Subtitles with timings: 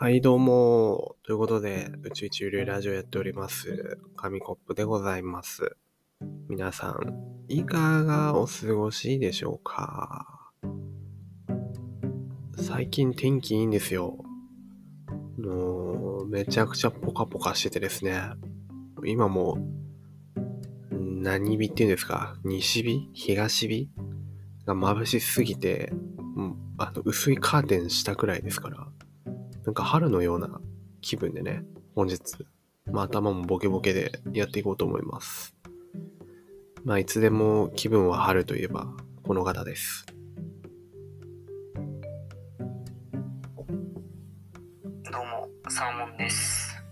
[0.00, 1.16] はい、どうも。
[1.24, 3.98] ということで、宇宙一流流ラジオやっております。
[4.14, 5.76] 紙コップでございます。
[6.48, 10.52] 皆さん、いかがお過ごしでしょうか？
[12.56, 14.18] 最近天気いいんですよ。
[15.36, 18.22] もう、めちゃくちゃポカポカしててですね。
[19.04, 19.58] 今も、
[20.92, 22.36] 何日っていうんですか？
[22.44, 23.10] 西日？
[23.14, 23.90] 東日？
[24.64, 25.92] が眩しすぎて、
[26.76, 28.86] あの薄いカーテンしたくらいですから。
[29.68, 30.62] なんか春のような
[31.02, 31.62] 気分でね、
[31.94, 32.22] 本日、
[32.90, 35.54] まあ頭もボケボケでやっていこうと思います。
[36.84, 38.86] まあいつでも気分は春といえば
[39.24, 40.06] この方です。
[45.04, 46.82] どうも、サーモンです。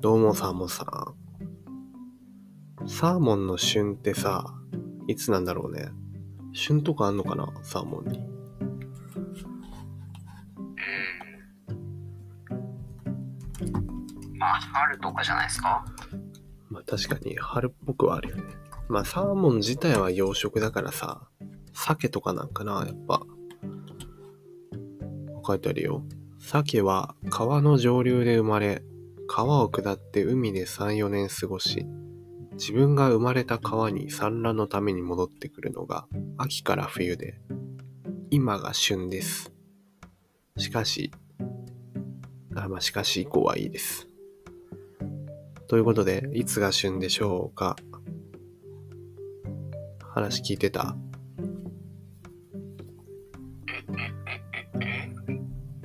[0.00, 0.86] どうもサーモンさん。
[2.86, 4.54] サーモンの旬ってさ、
[5.08, 5.88] いつなんだろうね。
[6.52, 8.32] 旬とかあんのかなサーモンに。
[14.42, 15.84] まあ、春とかじゃないですか
[16.68, 18.42] まあ確かに春っぽくはあるよね。
[18.88, 21.28] まあサーモン自体は養殖だからさ、
[21.72, 23.22] 鮭とかなんかな、やっぱ。
[25.46, 26.02] 書いてあるよ。
[26.40, 28.82] 鮭は川の上流で生まれ、
[29.28, 31.86] 川を下って海で3、4年過ごし、
[32.54, 37.38] 自分が生まれた川に産卵のために戻ってくるのが秋から冬で、
[38.30, 39.52] 今が旬です。
[40.56, 41.12] しかし、
[42.56, 44.08] あ、まあ、しかし以降はいいです。
[45.72, 47.76] ということで、いつが旬でしょうか？
[50.00, 50.98] 話聞いてた？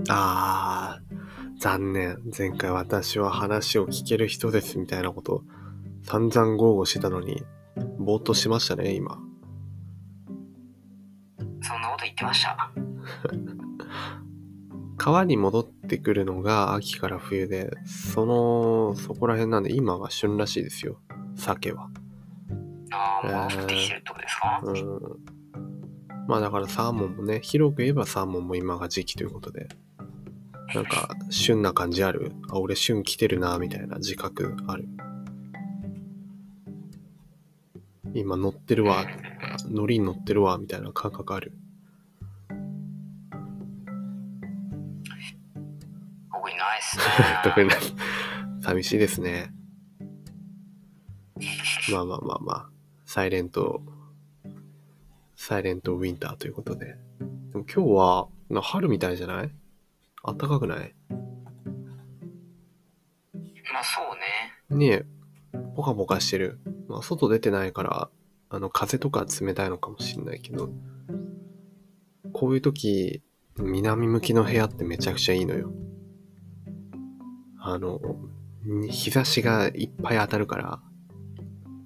[0.09, 2.19] あー、残念。
[2.37, 5.45] 前回私は話を聞ける人ですみたいなこと
[6.03, 7.45] 散々豪語してたのに、
[7.97, 9.17] ぼーっとしましたね、今。
[11.61, 12.71] そんなこと言ってました。
[15.07, 20.99] 川に戻ってくるのが秋から冬で、その、そこら辺なんで今が旬らしいですよ。
[21.37, 21.89] 鮭は。
[22.91, 26.27] ああ、もうえー降ってきてるってことですか、うん。
[26.27, 29.69] まあだからサーモンもね、広く言えばサーモンも今が時期ということで、
[30.75, 32.33] なんか旬な感じある？
[32.49, 34.89] あ、俺旬来てるな、みたいな自覚ある。
[38.13, 39.05] 今乗ってるわ、
[39.69, 41.53] 乗りに乗ってるわ、みたいな感覚ある。
[47.43, 47.69] 特に
[48.61, 49.53] 寂しいですね。
[51.91, 52.69] まあまあまあまあ、
[53.05, 53.81] サイレント、
[55.35, 56.97] サイレントウィンターということで。
[57.51, 59.51] でも今日は、な春みたいじゃない？
[60.25, 60.95] 暖かくない？
[63.71, 64.01] まあそ
[64.71, 64.87] うね。
[64.87, 65.05] ね
[65.53, 66.59] え、ポカポカしてる。
[66.87, 68.09] まあ外出てないから、
[68.49, 70.71] あの風とか冷たいのかもしんないけど、
[72.33, 73.21] こういう時、
[73.57, 75.71] 南向きの部屋ってめちゃくちゃいいのよ。
[77.59, 77.99] あの、
[78.89, 80.79] 日差しがいっぱい当たるから、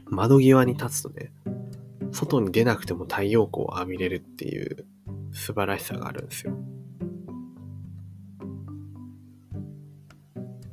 [0.06, 1.32] 窓際に立つとね、
[2.12, 4.86] 外に出なくても太陽光を浴びれるっていう
[5.31, 6.54] 素晴らしさがあるんですよ。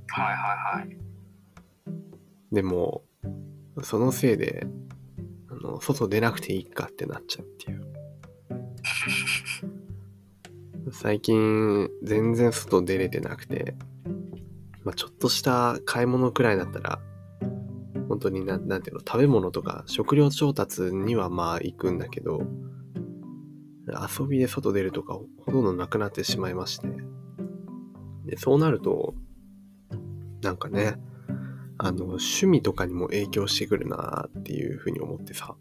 [0.09, 0.97] はいはいはい。
[2.53, 3.05] でも、
[3.83, 4.67] そのせいで、
[5.51, 7.83] あの、外出なくていいかってなっちゃうっていう。
[10.91, 13.77] 最近、全然外出れてなくて、
[14.85, 17.01] まあ、ちょっとした買い物くらいだったら、
[18.09, 22.43] 本当にな、なんていうの、食べ物とか食料調達にはまあ行くんだけど、
[23.87, 26.89] 遊びで外出るとかほとんどなくなってしまいまして。
[28.27, 29.15] で、そうなると、
[30.43, 30.97] なんかね、
[31.79, 35.57] あの、趣味とかにも影響してくるなっていうふうに思ってさ。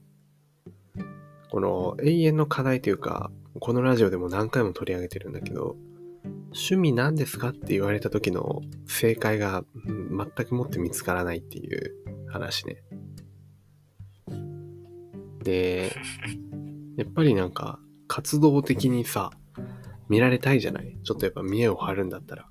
[1.49, 5.77] この永遠の課題というか、このラジオでも何回も取り上げてるんだけど、
[6.53, 7.49] 趣味何ですか？
[7.49, 11.93] って言われた時の正解が全くもって見つからないっていう
[12.29, 12.83] 話ね。
[15.43, 15.95] で、
[16.97, 19.31] やっぱりなんか活動的にさ、
[20.09, 20.97] 見られたいじゃない？
[21.03, 22.49] ちょっとやっぱ見栄を張るんだったら。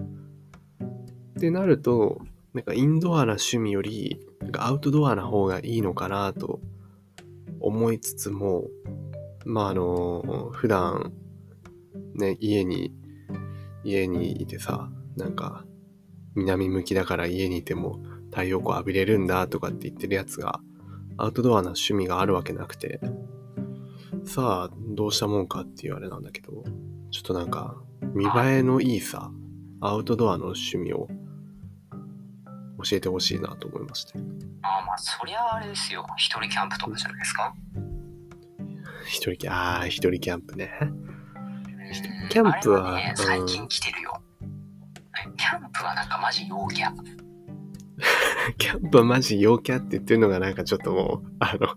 [0.00, 2.20] ってなると、
[2.54, 6.60] なんかインドアな趣味より、なんかアウトドアな方がいいのかなと
[7.60, 8.64] 思いつつも、
[9.44, 11.12] まああの、普段、
[12.14, 12.94] ね、家に、
[13.86, 15.64] 家にいてさ、なんか、
[16.34, 20.60] 南向きだから家にいても太陽光浴びれるんだとかって言ってるやつが、
[21.16, 23.00] アウトドアな趣味があるわけなくて、
[24.24, 26.64] さあ、どうしたもんかっていうあれなんだけど、
[27.10, 27.80] ちょっとなんか、
[28.12, 29.30] 見栄えのいいさ、
[29.80, 31.06] アウトドアの趣味を
[32.82, 34.18] 教えてほしいなと思いまして。
[34.62, 36.04] ああ、まあそりゃあれですよ。
[36.16, 37.54] 一人キャンプとかじゃないですか？
[39.06, 40.72] 一人キャああ、一人キャンプね。
[42.22, 44.22] うんキャンプはね、うん最近来てるよ。
[45.86, 46.90] はなんかマジ陽キャ？
[48.58, 51.68] キャンプはマジ陽キャって言ってるのがなんかちょっともう、あの、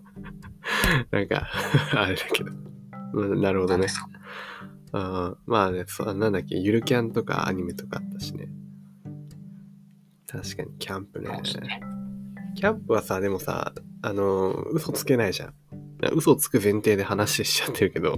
[1.10, 1.48] なんか、
[1.96, 2.50] あれだけど。
[3.12, 3.86] まあなるほどね
[4.92, 8.48] あーまあね、そうなんだっけ、ゆるキャンとかアニメとかあったしね。
[10.26, 11.40] 確かにキャンプね。
[12.56, 13.72] キャンプはさ、でもさ、
[14.02, 15.54] あの、嘘つけないじゃん。
[16.12, 18.16] 嘘つく前提で話しちゃってるけど、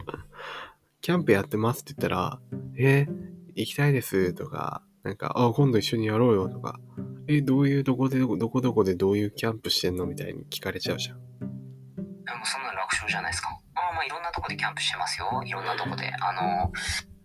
[1.02, 2.38] キャンプやってますって言ったら、
[2.78, 3.08] え
[3.56, 6.78] 行きたいですとか、なんか、あ、今度一緒にやろうよとか、
[7.26, 10.06] え、どういう、どこで、どこどこどこでどういうキャンプしてんの？
[10.06, 11.18] みたいに聞かれちゃうじゃん。
[11.18, 13.48] でもそんなの楽勝じゃないですか。
[13.74, 15.42] ああ、まあいろんなとこでキャンプしてますよ。
[15.44, 16.06] いろんなとこで。
[16.06, 16.70] あの、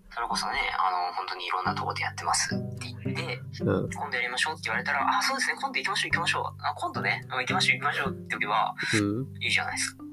[0.10, 3.90] それこそね、あの、本当にいろんなとこでやってますって言って、うん。
[3.94, 6.62] 今度やりましょうって言われたら、あ、そうですね、今度行きましょう行きましょう。
[6.66, 9.44] あ、今度ね、あ行きましょう行きましょうって言えばうん。
[9.44, 10.04] いいじゃないですか。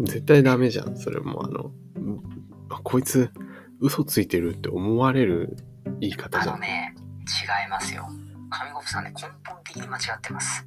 [0.00, 0.94] 絶対ダメじゃん。
[0.98, 2.33] それもあの、うん
[2.74, 3.30] あこいつ、
[3.80, 5.56] 嘘ついてるって思われる
[6.00, 6.54] 言い方じゃん。
[6.54, 6.94] あのね、
[7.26, 8.08] 違いますよ。
[8.50, 10.66] 上国さんね、根本的に間違ってます。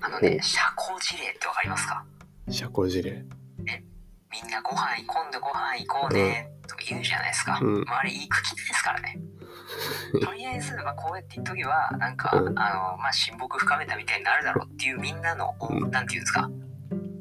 [0.00, 2.04] あのね、社交辞令ってわかりますか？
[2.50, 3.24] 社交辞令。
[4.32, 7.58] みんなご飯今度ご飯行こうねとか言うじゃないですか。
[7.60, 9.18] うんまあ、あれ行く気ですからね。
[10.24, 16.40] とりあえず、まあ、こうやって言っとけば、なんか、うんあの、まあ、親睦深めたみたいになるだろうっていうみんなの、うんなんていうんですか、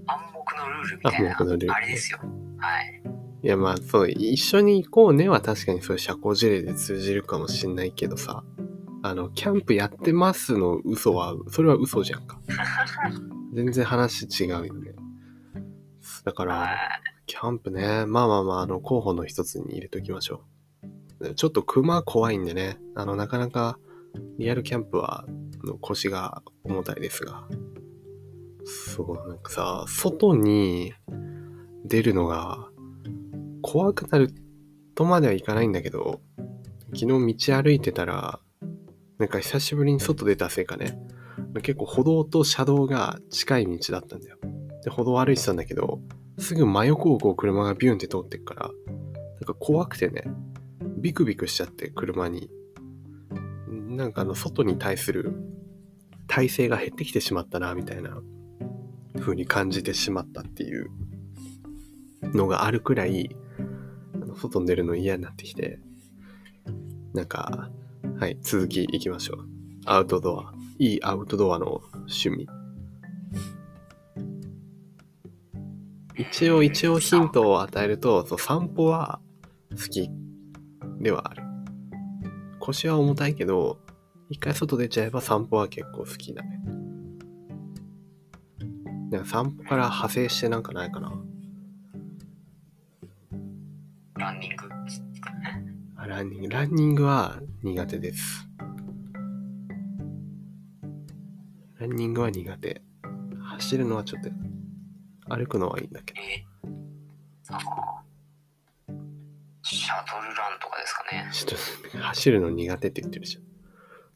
[0.08, 2.20] 暗黙のルールみたいな、あれですよ。
[2.60, 3.01] はい。
[3.44, 8.44] いやまあそう、一緒に行こうねは確かにそういう社交辞令で通じるかもしんないけどさ、
[9.04, 12.40] あの、キャンプやってますの嘘は、それは嘘じゃんか。
[13.54, 14.94] 全然話違うよね。
[16.24, 16.78] だかはら、い
[17.26, 20.44] キャンプね、まあまあまあ、あの、候補の一つに入れときましょ
[21.22, 21.34] う。
[21.36, 23.80] ちょっと熊怖いんでね、あの、なかなか
[24.38, 25.26] リアルキャンプは
[25.64, 27.48] あの腰が重たいですが、
[28.66, 30.94] そう、なんかさ、外に
[31.86, 32.71] 出るのが
[33.72, 34.34] 怖くなる
[34.96, 36.20] とまではいかないんだけど、
[36.94, 38.42] 昨日道歩いてたら、
[39.18, 41.00] なんか久しぶりに外出たせいかね、
[41.64, 44.36] 結構歩道と車道が近い道だったんだよ。
[44.84, 46.02] で、歩道歩いてたんだけど、
[46.38, 50.26] すぐ真横をこう車がビュンって通ってっから、なんか怖くてね、
[50.98, 52.50] ビクビクしちゃって車に。
[53.70, 55.34] なんかあの外に対する
[56.28, 58.22] 体勢が減ってきてしまったな、みたいな
[59.22, 60.90] 風に感じてしまったっていう
[62.34, 63.34] のがあるくらい、
[64.32, 65.80] の外に出るの嫌になってきて、
[67.14, 67.70] なんか、
[68.20, 69.46] はい、続きいきましょう。
[69.86, 70.54] アウトドア。
[70.80, 72.48] いいアウトドアの趣味。
[76.18, 79.20] 一応、一応ヒントを与えると、そう散歩は
[79.72, 80.10] 好き
[81.00, 81.44] ではある。
[82.60, 83.80] 腰は重たいけど、
[84.30, 86.62] 一回外出ちゃえば散歩は結構好きだね。
[89.12, 91.12] なんか散歩から派生してなんかないかな。
[96.12, 96.50] ランニング。
[96.50, 98.46] ランニングは苦手です。
[101.80, 102.82] ランニングは苦手。
[103.42, 104.30] 走るのはちょっと、
[105.34, 106.20] 歩くのはいいんだけど。
[109.64, 111.30] シャトルランとかですかね。
[111.32, 113.38] ちょっと走るの苦手って言ってるじ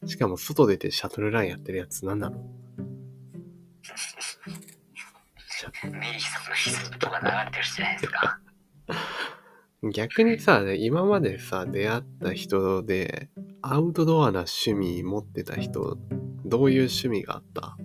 [0.02, 0.08] ゃん。
[0.08, 2.44] しかも外出てシャトルランやってるやつ何なの？
[5.48, 8.38] シ ャメリットの人とか流れてるじゃないですか。
[9.90, 13.30] 逆にさ、今までさ、出会った人で、
[13.62, 15.98] アウトドアな趣味持ってた人、
[16.44, 17.76] どういう趣味があった？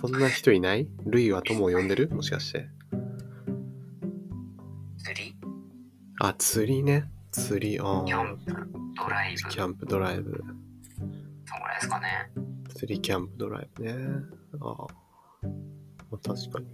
[0.00, 0.88] そんな人いない？
[1.06, 2.08] ルイは友を呼んでる？
[2.10, 2.68] もしかして。
[4.98, 5.36] 釣り、
[6.20, 7.10] あ、釣りね。
[7.32, 8.52] 釣り、あキャーンプ、
[8.96, 10.44] ドライブ、キャンプドライブ。
[11.46, 12.06] そんぐらいですかね。
[12.76, 13.94] 釣りキャンプドライブね。
[14.60, 14.86] ああ
[16.22, 16.66] 確かに。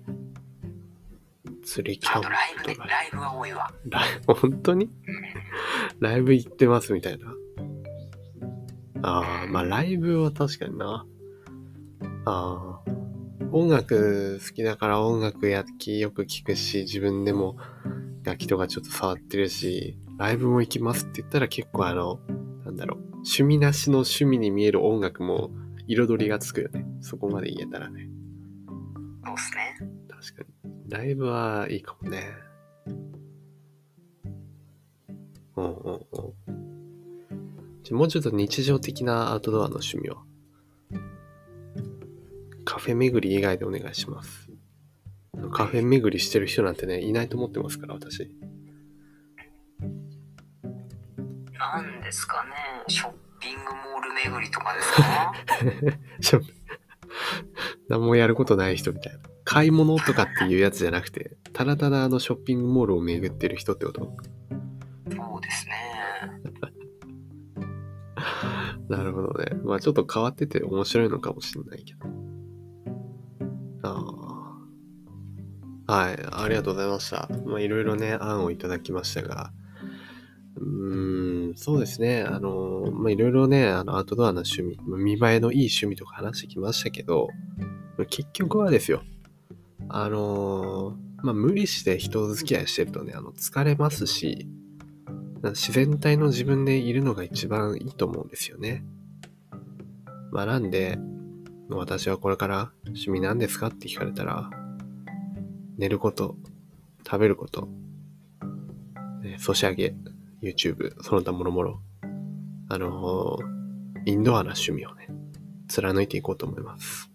[1.63, 3.73] 釣りキャンプあとライブね、ドライブは多いわ。
[3.85, 3.91] ブ。
[3.91, 4.91] ライブ、本当に？
[6.01, 7.35] ライブ行ってますみたいな？
[9.03, 11.07] ああ、まあライブは確かにな。
[12.27, 12.91] ああ。
[13.53, 17.57] 音楽好きだから音楽やきよく聞くし、自分でも
[18.23, 22.21] 楽器とかちょっと触ってるし、ライブも行きますって言ったら結構あの、
[22.65, 25.51] なんだろう、趣味なしの趣味に見える音楽も
[25.89, 26.87] 彩りがつくよね。
[27.01, 28.09] そこまで言えたらね。
[29.25, 29.77] そうっすね。
[30.09, 30.71] 確かに。
[30.89, 32.33] ライブはいいかもね。
[35.57, 36.05] うんうんうん。
[37.83, 40.17] じゃあもうちょっと日常的なアウトドアの趣味は
[42.65, 44.49] カフェ巡り以外でお願いします。
[45.53, 48.31] カフェ巡りしてる人なんてね、いないと思ってますから、私。
[51.59, 52.51] なんですかね、
[52.89, 55.33] ショッピングモール巡りとかですか？
[56.21, 56.41] ち ょ
[57.89, 59.21] 何もやることない人みたいな。
[59.45, 64.15] 買い物とかっていうやつじゃなくて、ただただあのショッピングモールを巡ってる人ってこと？
[65.11, 65.75] そうですね。
[68.89, 69.61] なるほどね。
[69.65, 72.07] まあちょっと変わってて面白いのかもしれないけど。
[73.83, 74.05] あ
[75.89, 75.93] あ。
[75.93, 77.29] はい、ありがとうございました。
[77.47, 79.53] まあいろいろね、案をいただきましたが、
[80.57, 81.20] うーん、
[81.63, 82.23] そうですね。
[82.23, 87.29] あの、まあいろいろね、あの、アウトドアな趣味、見栄えのいい趣味とか話してきましたけど、
[88.09, 89.03] 結局はですよ。
[89.91, 94.49] あの、まあ無理して人付き合いしてるとね、あの、疲れますし、
[95.43, 98.83] 自然体の自分でいるのが一番いいと思うんですよね。
[100.33, 100.99] まあなんで、
[101.69, 104.49] 私はこれから趣味なんですかって聞かれたら、
[105.77, 106.37] 寝ること、
[107.05, 107.69] 食べること、
[109.25, 109.95] えーソシャゲ、
[110.43, 111.81] YouTube、その他もろもろ、
[112.69, 113.61] あのー
[114.07, 115.09] インドアな趣味をね、
[115.69, 117.11] 貫いていこうと思います。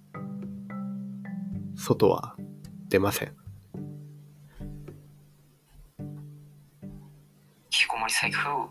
[1.76, 2.36] 外は
[2.90, 3.30] 出ません。
[6.00, 6.06] 引
[7.70, 8.70] きこもり最高